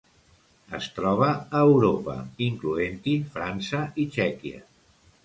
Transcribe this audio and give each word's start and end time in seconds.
Es 0.77 0.85
troba 0.93 1.27
a 1.59 1.61
Europa, 1.73 2.15
incloent-hi 2.45 3.15
França 3.37 3.83
i 4.05 4.07
Txèquia. 4.17 4.65